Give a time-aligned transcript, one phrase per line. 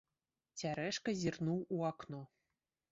[0.61, 2.21] Цярэшка зірнуў у акно.